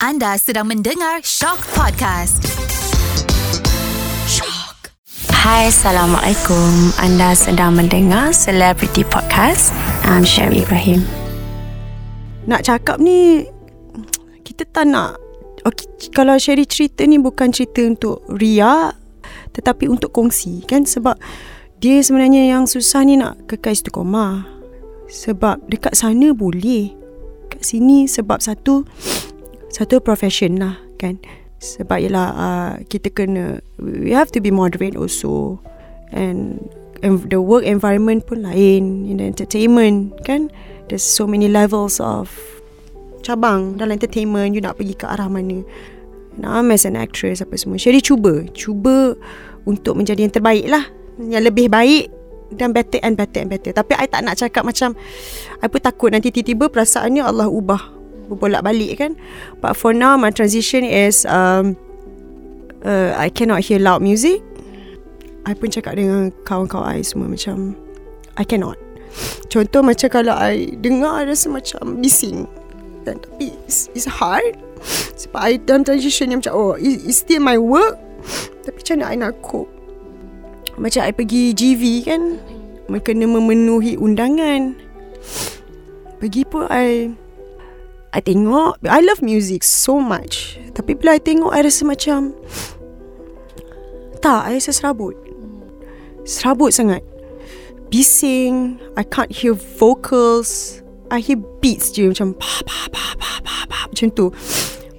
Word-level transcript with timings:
Anda 0.00 0.40
sedang 0.40 0.72
mendengar 0.72 1.20
Shock 1.20 1.60
Podcast. 1.76 2.40
Shock. 4.24 4.96
Hai, 5.28 5.68
Assalamualaikum. 5.68 6.96
Anda 6.96 7.36
sedang 7.36 7.76
mendengar 7.76 8.32
Celebrity 8.32 9.04
Podcast. 9.04 9.68
I'm 10.08 10.24
Sherry 10.24 10.64
Ibrahim. 10.64 11.04
Nak 12.48 12.64
cakap 12.64 12.96
ni 12.96 13.44
Kita 14.40 14.64
tak 14.72 14.88
nak 14.88 15.20
okay, 15.68 15.84
Kalau 16.16 16.40
Sherry 16.40 16.64
cerita 16.64 17.04
ni 17.04 17.20
Bukan 17.20 17.52
cerita 17.52 17.84
untuk 17.84 18.24
Ria 18.32 18.96
Tetapi 19.52 19.84
untuk 19.84 20.16
kongsi 20.16 20.64
Kan 20.64 20.88
sebab 20.88 21.20
Dia 21.76 22.00
sebenarnya 22.00 22.56
yang 22.56 22.64
susah 22.64 23.04
ni 23.04 23.20
Nak 23.20 23.52
kekal 23.52 23.76
istiqomah 23.76 24.48
Sebab 25.12 25.68
dekat 25.68 25.92
sana 25.92 26.32
boleh 26.32 26.88
Kat 27.52 27.60
sini 27.60 28.08
sebab 28.08 28.40
satu 28.40 28.88
Satu 29.70 30.02
profession 30.02 30.58
lah 30.58 30.76
Kan? 30.98 31.22
Sebab 31.60 31.98
yelah 32.02 32.26
uh, 32.34 32.72
Kita 32.90 33.08
kena 33.14 33.62
We 33.78 34.12
have 34.12 34.34
to 34.34 34.40
be 34.42 34.50
moderate 34.50 34.98
also. 34.98 35.62
And 36.10 36.58
and 37.00 37.24
the 37.32 37.40
work 37.40 37.64
environment 37.64 38.28
pun 38.28 38.44
lain 38.44 39.08
in 39.08 39.20
the 39.20 39.26
entertainment 39.28 40.20
kan? 40.24 40.52
There's 40.88 41.04
so 41.04 41.24
many 41.24 41.48
levels 41.48 42.00
of 42.00 42.28
cabang 43.20 43.76
dalam 43.76 43.96
entertainment 43.96 44.56
you 44.56 44.62
nak 44.64 44.80
pergi 44.80 44.94
ke 44.96 45.06
arah 45.08 45.28
mana. 45.28 45.64
And 46.36 46.44
I'm 46.46 46.72
as 46.72 46.84
an 46.84 46.96
actress 46.96 47.40
apa 47.40 47.56
semua. 47.56 47.80
Sherry 47.80 48.04
cuba 48.04 48.46
cuba 48.52 49.16
untuk 49.64 49.96
menjadi 49.96 50.28
yang 50.28 50.34
terbaik 50.34 50.66
lah. 50.68 50.84
Yang 51.20 51.52
lebih 51.52 51.66
baik 51.68 52.04
dan 52.54 52.74
better 52.74 52.98
and 53.04 53.14
better 53.14 53.40
and 53.44 53.50
better. 53.52 53.72
Tapi 53.72 53.92
I 53.96 54.06
tak 54.08 54.24
nak 54.24 54.36
cakap 54.36 54.62
macam 54.66 54.96
I 55.60 55.66
pun 55.68 55.80
takut 55.80 56.10
nanti 56.10 56.32
tiba-tiba 56.32 56.68
perasaannya 56.72 57.22
Allah 57.22 57.48
ubah 57.48 57.99
berbolak 58.30 58.62
balik 58.62 59.02
kan? 59.02 59.18
But 59.58 59.74
for 59.74 59.90
now 59.90 60.14
my 60.14 60.30
transition 60.30 60.86
is 60.86 61.26
um, 61.26 61.74
uh, 62.86 63.12
I 63.18 63.28
cannot 63.28 63.66
hear 63.66 63.82
loud 63.82 64.00
music. 64.00 64.40
I 65.48 65.56
pun 65.56 65.72
cakap 65.72 65.96
dengan 65.96 66.30
kawan-kawan 66.46 67.00
I 67.00 67.02
semua 67.02 67.26
macam 67.26 67.74
I 68.38 68.44
cannot. 68.44 68.78
Contoh 69.50 69.82
macam 69.82 70.08
kalau 70.08 70.36
I 70.36 70.78
dengar 70.78 71.26
rasa 71.26 71.50
macam 71.50 71.98
bising. 71.98 72.46
Dan 73.02 73.18
tapi 73.18 73.50
it's, 73.66 73.90
it's 73.96 74.06
hard. 74.06 74.54
Sebab 75.16 75.40
I 75.40 75.58
dalam 75.60 75.84
transition 75.84 76.32
yang 76.32 76.40
macam 76.40 76.54
Oh 76.56 76.72
it, 76.76 77.04
it's 77.04 77.24
still 77.24 77.42
my 77.42 77.56
work. 77.58 77.98
Tapi 78.64 78.76
macam 78.80 78.94
mana 79.00 79.06
I 79.10 79.16
nak 79.16 79.32
cope? 79.42 79.68
Macam 80.76 81.00
I 81.04 81.12
pergi 81.12 81.52
GV 81.56 81.82
kan? 82.06 82.22
Kena 82.90 83.26
memenuhi 83.26 83.96
undangan. 83.96 84.74
Pergi 86.20 86.42
pun 86.44 86.68
I 86.68 87.14
I 88.10 88.18
tengok 88.18 88.82
I 88.82 88.98
love 89.06 89.22
music 89.22 89.62
so 89.62 90.02
much. 90.02 90.58
Tapi 90.74 90.98
bila 90.98 91.14
I 91.14 91.22
tengok 91.22 91.54
I 91.54 91.62
rasa 91.62 91.86
macam 91.86 92.34
Tak 94.18 94.50
I 94.50 94.58
rasa 94.58 94.74
serabut. 94.74 95.14
Serabut 96.26 96.74
sangat. 96.74 97.06
Bising 97.86 98.82
I 98.98 99.06
can't 99.06 99.30
hear 99.30 99.54
vocals. 99.54 100.82
I 101.10 101.22
hear 101.22 101.38
beats 101.62 101.90
je 101.94 102.10
Macam 102.10 102.34
pa 102.34 102.62
pa 102.66 102.78
pa 102.90 103.04
pa 103.18 103.30
pa 103.42 103.54
pa 103.70 103.78
Macam 103.86 104.10
tu. 104.10 104.34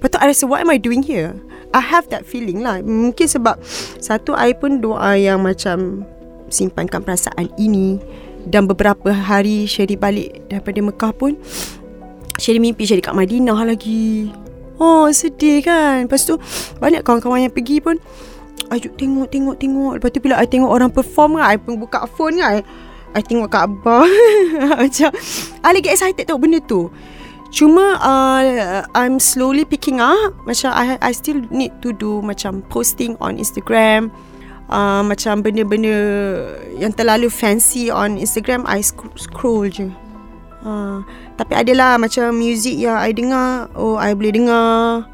Lepas 0.00 0.08
tu 0.08 0.16
I 0.16 0.26
rasa 0.32 0.44
What 0.48 0.64
am 0.64 0.72
I 0.72 0.80
doing 0.80 1.04
here? 1.04 1.36
I 1.76 1.84
have 1.84 2.08
that 2.08 2.24
feeling 2.24 2.64
lah. 2.64 2.80
Mungkin 2.80 3.28
sebab 3.28 3.60
Satu 4.00 4.32
I 4.32 4.56
pun 4.56 4.80
doa 4.80 5.20
yang 5.20 5.44
macam 5.44 6.08
Simpankan 6.48 7.04
perasaan 7.04 7.52
ini. 7.60 8.00
Dan 8.48 8.64
beberapa 8.64 9.12
hari 9.12 9.68
Sherry 9.68 10.00
balik 10.00 10.48
Daripada 10.48 10.80
Mekah 10.80 11.12
pun 11.12 11.36
Sherry 12.42 12.58
mimpi 12.58 12.82
Sherry 12.82 12.98
kat 12.98 13.14
Madinah 13.14 13.62
lagi. 13.62 14.34
Oh 14.82 15.06
sedih 15.14 15.62
kan? 15.62 16.10
Lepas 16.10 16.26
tu 16.26 16.34
Banyak 16.82 17.06
kawan-kawan 17.06 17.46
yang 17.46 17.54
pergi 17.54 17.78
pun 17.78 18.02
Ajuk 18.74 18.98
tengok 18.98 19.30
tengok 19.30 19.56
tengok. 19.62 19.92
Lepas 20.02 20.10
tu 20.10 20.18
bila 20.18 20.42
I 20.42 20.50
tengok 20.50 20.66
orang 20.74 20.90
perform 20.90 21.38
kan 21.38 21.54
I 21.54 21.56
pun 21.62 21.78
buka 21.78 22.02
phone 22.18 22.42
kan 22.42 22.66
I, 23.14 23.22
tengok 23.22 23.46
kat 23.46 23.70
abah 23.70 24.08
Macam 24.82 25.08
I 25.62 25.70
lagi 25.70 25.88
excited 25.92 26.26
tengok 26.26 26.42
benda 26.42 26.58
tu. 26.66 26.90
Cuma 27.52 28.00
uh, 28.00 28.82
I'm 28.96 29.22
slowly 29.22 29.62
picking 29.68 30.02
up. 30.02 30.34
Macam 30.48 30.72
I, 30.74 30.98
I 30.98 31.12
still 31.14 31.44
need 31.52 31.70
to 31.84 31.94
do 31.94 32.24
Macam 32.24 32.66
posting 32.72 33.14
on 33.22 33.38
Instagram. 33.38 34.10
Uh, 34.72 35.04
Macam 35.04 35.44
benda-benda 35.44 35.94
Yang 36.80 37.04
terlalu 37.04 37.28
fancy 37.28 37.92
on 37.92 38.16
Instagram 38.16 38.64
I 38.64 38.80
scroll, 38.80 39.12
scroll 39.14 39.68
je 39.68 39.92
uh, 40.66 41.02
Tapi 41.36 41.52
adalah 41.58 41.98
macam 41.98 42.32
music 42.34 42.78
yang 42.78 42.98
I 42.98 43.12
dengar 43.12 43.68
Oh 43.76 43.98
I 43.98 44.14
boleh 44.14 44.32
dengar. 44.34 45.06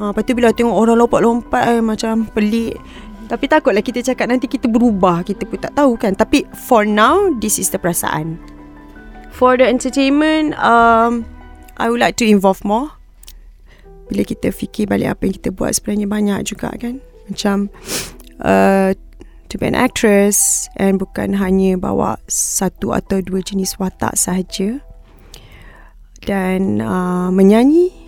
Ha, 0.00 0.16
lepas 0.16 0.24
tu 0.24 0.32
bila 0.32 0.48
tengok 0.48 0.72
orang 0.72 0.96
lompat-lompat 0.96 1.64
eh, 1.76 1.82
Macam 1.84 2.24
pelik. 2.32 2.80
Tapi 3.28 3.44
takutlah 3.46 3.84
kita 3.84 4.00
cakap 4.00 4.32
Nanti 4.32 4.48
kita 4.48 4.66
berubah 4.68 5.24
Kita 5.24 5.44
pun 5.44 5.60
tak 5.60 5.76
tahu 5.76 5.96
kan. 6.00 6.16
Tapi 6.16 6.48
for 6.68 6.88
now 6.88 7.32
This 7.40 7.60
is 7.60 7.72
the 7.72 7.80
perasaan. 7.80 8.40
For 9.30 9.56
the 9.56 9.66
entertainment 9.68 10.56
um, 10.60 11.24
I 11.80 11.88
would 11.88 12.00
like 12.00 12.20
to 12.20 12.28
involve 12.28 12.60
more. 12.60 12.92
Bila 14.12 14.26
kita 14.26 14.52
fikir 14.52 14.90
balik 14.90 15.16
Apa 15.16 15.28
yang 15.28 15.34
kita 15.36 15.48
buat 15.52 15.76
Sebenarnya 15.76 16.08
banyak 16.08 16.40
juga 16.48 16.72
kan. 16.76 17.00
Macam 17.28 17.68
uh, 18.42 18.96
To 19.50 19.58
be 19.58 19.66
an 19.66 19.78
actress 19.78 20.70
And 20.78 20.96
bukan 20.98 21.38
hanya 21.38 21.78
bawa 21.78 22.18
Satu 22.30 22.94
atau 22.94 23.18
dua 23.22 23.42
jenis 23.42 23.78
watak 23.78 24.14
sahaja 24.18 24.89
Dan 26.20 26.84
uh, 26.84 27.32
Menyanyi 27.32 28.00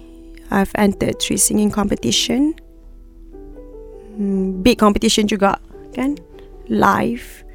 I've 0.52 0.72
entered 0.76 1.16
three 1.16 1.40
singing 1.40 1.72
competition. 1.72 2.52
Hmm, 4.20 4.60
big 4.60 4.76
competition 4.76 5.24
juga 5.24 5.56
kan 5.96 6.20
live. 6.68 7.48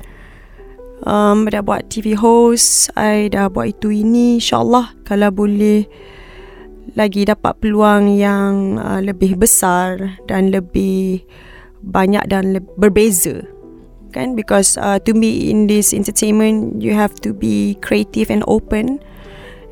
Um, 1.06 1.46
dah 1.46 1.62
buat 1.62 1.94
TV 1.94 2.18
host, 2.18 2.90
I 2.98 3.30
dah 3.30 3.54
buat 3.54 3.78
itu 3.78 3.94
ini. 3.94 4.42
InsyaAllah 4.42 4.98
kalau 5.06 5.30
boleh 5.30 5.86
lagi 6.98 7.30
dapat 7.30 7.62
peluang 7.62 8.18
yang 8.18 8.82
uh, 8.82 8.98
lebih 8.98 9.38
besar 9.38 10.18
dan 10.26 10.50
lebih 10.50 11.22
banyak 11.86 12.26
dan 12.26 12.58
le- 12.58 12.74
berbeza. 12.82 13.46
Kan? 14.10 14.34
Because 14.34 14.74
uh, 14.82 14.98
to 15.06 15.14
be 15.14 15.54
in 15.54 15.70
this 15.70 15.94
entertainment, 15.94 16.82
you 16.82 16.98
have 16.98 17.14
to 17.22 17.30
be 17.30 17.78
creative 17.86 18.34
and 18.34 18.42
open. 18.50 18.98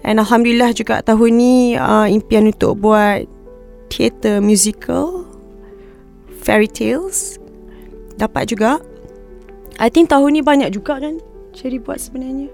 And 0.06 0.22
Alhamdulillah 0.22 0.78
juga 0.78 1.02
tahun 1.02 1.32
ni 1.42 1.74
uh, 1.74 2.06
impian 2.06 2.54
untuk 2.54 2.78
buat 2.78 3.26
theater 3.90 4.38
musical, 4.38 5.26
fairy 6.46 6.70
tales 6.70 7.42
dapat 8.22 8.54
juga. 8.54 8.78
I 9.82 9.90
think 9.90 10.14
tahun 10.14 10.38
ni 10.38 10.42
banyak 10.46 10.72
juga 10.78 11.02
kan 11.02 11.18
Cherry 11.58 11.82
buat 11.82 11.98
sebenarnya. 11.98 12.54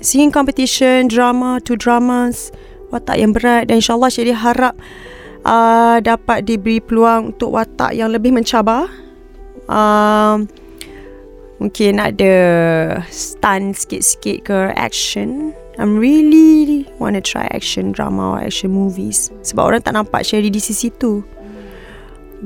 Singing 0.00 0.32
competition, 0.32 1.06
drama, 1.12 1.60
two 1.60 1.76
dramas, 1.76 2.48
watak 2.88 3.20
yang 3.20 3.36
berat 3.36 3.68
dan 3.68 3.84
insyaAllah 3.84 4.08
Cherry 4.08 4.32
harap 4.32 4.72
uh, 5.44 6.00
dapat 6.00 6.48
diberi 6.48 6.80
peluang 6.80 7.36
untuk 7.36 7.54
watak 7.54 7.92
yang 7.92 8.08
lebih 8.08 8.32
mencabar. 8.32 8.88
Uh, 9.68 10.48
mungkin 11.60 12.00
ada 12.00 12.36
stunt 13.08 13.76
sikit-sikit 13.76 14.36
ke 14.48 14.58
action 14.76 15.52
I'm 15.78 15.98
really 15.98 16.86
want 17.02 17.18
to 17.18 17.22
try 17.22 17.50
action 17.50 17.90
drama 17.90 18.38
or 18.38 18.38
action 18.38 18.70
movies. 18.70 19.34
Sebab 19.42 19.62
orang 19.74 19.82
tak 19.82 19.98
nampak 19.98 20.22
Sherry 20.22 20.50
di 20.50 20.62
sisi 20.62 20.94
tu. 20.94 21.26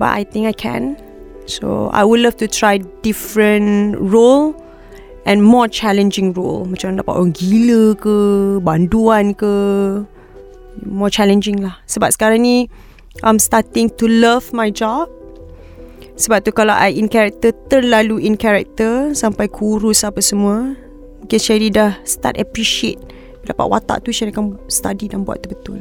But 0.00 0.16
I 0.16 0.22
think 0.24 0.48
I 0.48 0.56
can. 0.56 0.96
So 1.44 1.92
I 1.92 2.04
would 2.04 2.24
love 2.24 2.40
to 2.40 2.48
try 2.48 2.80
different 3.04 4.00
role 4.00 4.56
And 5.28 5.44
more 5.44 5.68
challenging 5.68 6.32
role. 6.32 6.64
Macam 6.64 6.96
dapat 6.96 7.12
orang 7.12 7.36
gila 7.36 7.92
ke 8.00 8.16
Banduan 8.64 9.36
ke. 9.36 9.52
More 10.88 11.12
challenging 11.12 11.60
lah. 11.60 11.76
Sebab 11.84 12.16
sekarang 12.16 12.40
ni 12.40 12.72
I'm 13.20 13.36
starting 13.36 13.92
to 14.00 14.08
love 14.08 14.56
my 14.56 14.72
job. 14.72 15.12
Sebab 16.18 16.48
tu 16.48 16.50
kalau 16.50 16.74
I 16.74 16.98
in 16.98 17.06
character 17.06 17.54
Terlalu 17.70 18.26
in 18.26 18.34
character 18.34 19.14
Sampai 19.14 19.46
kurus 19.46 20.02
apa 20.02 20.18
semua 20.18 20.74
Mungkin 21.22 21.38
Sherry 21.38 21.70
dah 21.70 21.94
start 22.02 22.34
appreciate 22.42 22.98
dapat 23.48 23.66
watak 23.66 24.04
tu 24.04 24.12
Sherry 24.12 24.30
akan 24.30 24.60
study 24.68 25.08
dan 25.08 25.24
buat 25.24 25.40
tu 25.40 25.48
betul. 25.48 25.80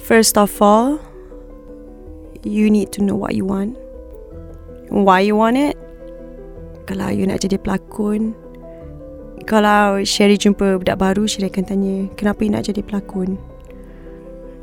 First 0.00 0.40
of 0.40 0.50
all 0.64 0.96
You 2.44 2.68
need 2.68 2.92
to 2.92 3.00
know 3.00 3.16
what 3.16 3.32
you 3.32 3.48
want. 3.48 3.80
Why 4.92 5.24
you 5.24 5.40
want 5.40 5.56
it? 5.56 5.80
Kalau 6.84 7.08
you 7.08 7.24
nak 7.24 7.40
jadi 7.40 7.56
pelakon. 7.56 8.36
Kalau 9.48 10.04
Sherry 10.04 10.36
jumpa 10.36 10.76
budak 10.76 11.00
baru 11.00 11.24
Sherry 11.24 11.48
akan 11.48 11.64
tanya 11.64 11.94
Kenapa 12.16 12.44
you 12.44 12.52
nak 12.52 12.68
jadi 12.68 12.84
pelakon? 12.84 13.40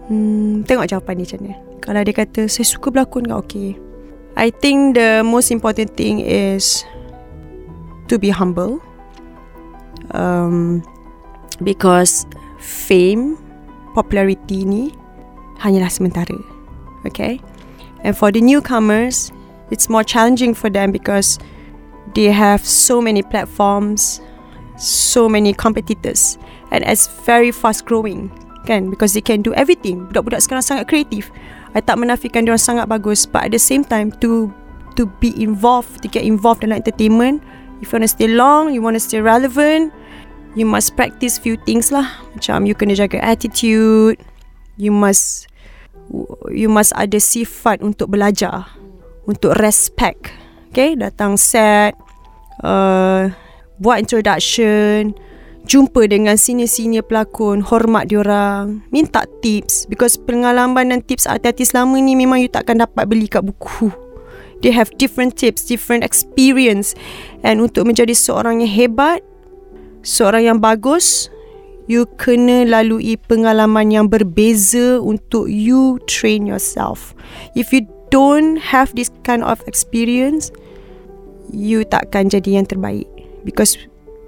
Hmm, 0.09 0.61
tengok 0.65 0.89
jawapan 0.89 1.21
dia 1.21 1.25
macam 1.29 1.39
mana. 1.41 1.53
Kalau 1.81 2.01
dia 2.01 2.13
kata 2.17 2.41
Saya 2.49 2.65
suka 2.65 2.89
berlakon 2.89 3.29
kau 3.29 3.41
okay 3.41 3.77
I 4.37 4.49
think 4.49 4.97
the 4.97 5.21
most 5.25 5.49
important 5.49 5.93
thing 5.97 6.21
is 6.21 6.85
To 8.09 8.19
be 8.19 8.27
humble. 8.27 8.83
Um, 10.11 10.83
Because 11.61 12.25
Fame 12.57 13.37
Popularity 13.93 14.65
ni 14.65 14.95
Hanyalah 15.61 15.93
sementara 15.93 16.33
Okay. 17.05 17.41
And 18.01 18.17
for 18.17 18.33
the 18.33 18.41
newcomers, 18.41 19.29
it's 19.69 19.89
more 19.89 20.03
challenging 20.03 20.53
for 20.53 20.69
them 20.69 20.91
because 20.91 21.37
they 22.13 22.33
have 22.33 22.65
so 22.65 23.01
many 23.01 23.21
platforms, 23.21 24.21
so 24.77 25.29
many 25.29 25.53
competitors, 25.53 26.37
and 26.71 26.83
it's 26.83 27.07
very 27.25 27.51
fast 27.51 27.85
growing. 27.85 28.29
Kan? 28.65 28.89
Because 28.89 29.13
they 29.13 29.21
can 29.21 29.41
do 29.41 29.53
everything. 29.53 30.05
Budak-budak 30.09 30.45
sekarang 30.45 30.65
sangat 30.65 30.85
kreatif. 30.89 31.33
I 31.73 31.81
tak 31.81 31.97
menafikan 31.97 32.45
dia 32.45 32.57
sangat 32.57 32.89
bagus, 32.89 33.25
but 33.25 33.49
at 33.49 33.51
the 33.53 33.61
same 33.61 33.85
time 33.85 34.13
to 34.21 34.51
to 34.99 35.07
be 35.23 35.31
involved, 35.39 36.03
to 36.03 36.07
get 36.11 36.27
involved 36.27 36.61
dalam 36.61 36.83
entertainment, 36.83 37.41
if 37.79 37.89
you 37.89 37.97
want 37.97 38.05
to 38.05 38.11
stay 38.11 38.29
long, 38.29 38.69
you 38.75 38.83
want 38.83 38.93
to 38.97 39.03
stay 39.03 39.23
relevant, 39.23 39.95
you 40.55 40.67
must 40.67 40.95
practice 40.95 41.39
few 41.39 41.55
things 41.63 41.91
lah. 41.91 42.07
Macam 42.35 42.67
you 42.67 42.75
kena 42.75 42.95
jaga 42.95 43.19
attitude, 43.23 44.19
you 44.75 44.91
must 44.91 45.47
you 46.51 46.67
must 46.67 46.91
ada 46.95 47.17
sifat 47.19 47.79
untuk 47.79 48.11
belajar, 48.11 48.67
untuk 49.27 49.55
respect. 49.59 50.31
Okay, 50.71 50.95
datang 50.95 51.35
set, 51.35 51.99
uh, 52.63 53.27
buat 53.83 53.99
introduction, 53.99 55.11
jumpa 55.67 56.07
dengan 56.07 56.39
senior-senior 56.39 57.03
pelakon, 57.03 57.59
hormat 57.59 58.07
diorang, 58.07 58.79
minta 58.87 59.27
tips 59.43 59.83
because 59.91 60.15
pengalaman 60.15 60.95
dan 60.95 60.99
tips 61.03 61.27
artis-artis 61.27 61.75
lama 61.75 61.99
ni 61.99 62.15
memang 62.15 62.39
you 62.39 62.47
takkan 62.47 62.79
dapat 62.79 63.03
beli 63.07 63.27
kat 63.27 63.43
buku. 63.43 63.91
They 64.61 64.69
have 64.69 64.93
different 65.01 65.41
tips, 65.41 65.65
different 65.65 66.05
experience 66.05 66.93
and 67.41 67.59
untuk 67.65 67.89
menjadi 67.89 68.13
seorang 68.13 68.61
yang 68.61 68.69
hebat, 68.69 69.25
seorang 70.01 70.49
yang 70.49 70.59
bagus, 70.61 71.29
you 71.89 72.05
kena 72.17 72.65
lalui 72.65 73.17
pengalaman 73.29 73.89
yang 73.89 74.05
berbeza 74.07 75.01
untuk 75.01 75.49
you 75.49 75.97
train 76.05 76.45
yourself. 76.45 77.13
If 77.53 77.73
you 77.73 77.85
don't 78.13 78.59
have 78.59 78.93
this 78.93 79.09
kind 79.23 79.41
of 79.41 79.63
experience, 79.65 80.51
you 81.49 81.83
takkan 81.87 82.29
jadi 82.29 82.61
yang 82.61 82.67
terbaik. 82.67 83.07
Because 83.43 83.77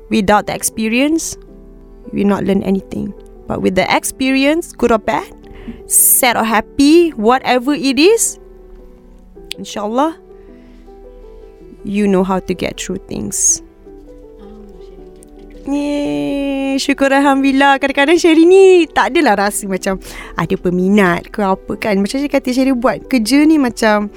without 0.10 0.50
the 0.50 0.56
experience, 0.56 1.38
we 2.12 2.26
not 2.26 2.44
learn 2.44 2.64
anything. 2.66 3.14
But 3.46 3.62
with 3.62 3.76
the 3.76 3.86
experience, 3.90 4.72
good 4.72 4.92
or 4.92 5.02
bad, 5.02 5.28
sad 5.86 6.40
or 6.40 6.48
happy, 6.48 7.12
whatever 7.14 7.76
it 7.76 8.00
is, 8.00 8.40
inshallah, 9.60 10.18
you 11.84 12.08
know 12.08 12.24
how 12.24 12.40
to 12.40 12.54
get 12.56 12.80
through 12.80 13.04
things. 13.12 13.62
Yeay, 15.64 16.76
syukur 16.76 17.08
Alhamdulillah. 17.08 17.80
Kadang-kadang 17.80 18.20
Sherry 18.20 18.44
ni 18.44 18.84
Tak 18.84 19.16
adalah 19.16 19.48
rasa 19.48 19.64
macam 19.64 19.96
Ada 20.36 20.60
peminat 20.60 21.32
ke 21.32 21.40
apa 21.40 21.80
kan. 21.80 22.04
Macam 22.04 22.20
saya 22.20 22.28
kata 22.28 22.52
Sherry 22.52 22.76
buat 22.76 23.08
kerja 23.08 23.48
ni 23.48 23.56
macam 23.56 24.12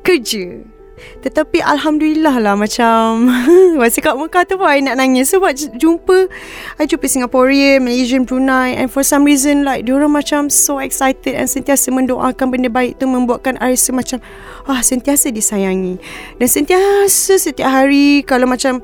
Kerja. 0.00 0.64
Tetapi 0.96 1.60
Alhamdulillah 1.60 2.40
lah 2.40 2.56
macam 2.56 3.28
Masa 3.80 4.00
kat 4.00 4.16
Mekah 4.16 4.48
tu 4.48 4.56
pun 4.56 4.64
I 4.64 4.80
nak 4.80 4.96
nangis. 4.96 5.28
Sebab 5.28 5.52
jumpa 5.76 6.32
I 6.80 6.88
jumpa 6.88 7.04
Singaporean 7.04 7.84
Malaysian 7.84 8.24
Brunei. 8.24 8.80
And 8.80 8.88
for 8.88 9.04
some 9.04 9.28
reason 9.28 9.60
like 9.60 9.84
Diorang 9.84 10.16
macam 10.16 10.48
so 10.48 10.80
excited 10.80 11.36
And 11.36 11.52
sentiasa 11.52 11.92
mendoakan 11.92 12.48
benda 12.48 12.72
baik 12.72 12.96
tu 12.96 13.04
Membuatkan 13.04 13.60
I 13.60 13.76
rasa 13.76 13.92
macam 13.92 14.24
Ah 14.64 14.80
sentiasa 14.80 15.28
disayangi. 15.28 16.00
Dan 16.40 16.48
sentiasa 16.48 17.36
setiap 17.36 17.68
hari 17.68 18.24
Kalau 18.24 18.48
macam 18.48 18.80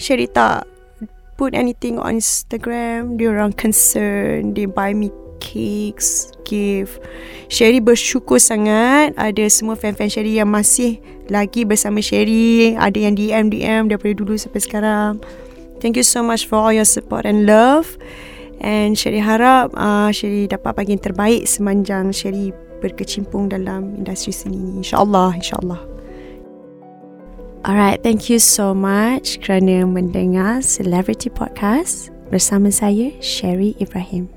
Sherry 0.00 0.32
tak 0.32 0.73
put 1.44 1.52
anything 1.52 2.00
on 2.00 2.16
Instagram 2.16 3.20
Dia 3.20 3.36
orang 3.36 3.52
concern 3.52 4.56
They 4.56 4.64
buy 4.64 4.96
me 4.96 5.12
cakes 5.44 6.32
Give 6.48 6.88
Sherry 7.52 7.84
bersyukur 7.84 8.40
sangat 8.40 9.12
Ada 9.20 9.44
semua 9.52 9.76
fan-fan 9.76 10.08
Sherry 10.08 10.40
Yang 10.40 10.50
masih 10.50 10.92
Lagi 11.28 11.64
bersama 11.64 12.00
Sherry. 12.00 12.76
Ada 12.80 12.96
yang 12.96 13.14
DM-DM 13.16 13.92
Daripada 13.92 14.12
dulu 14.12 14.36
sampai 14.36 14.60
sekarang. 14.60 15.12
Thank 15.80 16.00
you 16.00 16.04
so 16.04 16.24
much 16.24 16.48
For 16.48 16.56
all 16.60 16.72
your 16.72 16.88
support 16.88 17.28
and 17.28 17.44
love. 17.44 17.96
And 18.64 18.96
Sherry 18.96 19.20
harap 19.20 19.76
uh, 19.76 20.08
Sherry 20.12 20.48
dapat 20.48 20.72
bagi 20.76 20.96
yang 20.96 21.04
terbaik 21.04 21.44
Semanjang 21.44 22.12
Sherry 22.12 22.52
Berkecimpung 22.80 23.48
dalam 23.48 23.96
Industri 23.96 24.32
seni 24.32 24.60
ni 24.60 24.84
InsyaAllah 24.84 25.36
InsyaAllah 25.40 25.93
Alright, 27.64 28.04
thank 28.04 28.28
you 28.28 28.36
so 28.36 28.76
much 28.76 29.40
kerana 29.40 29.88
mendengar 29.88 30.60
Celebrity 30.60 31.32
Podcast 31.32 32.12
bersama 32.28 32.68
saya, 32.68 33.08
Sherry 33.24 33.72
Ibrahim. 33.80 34.33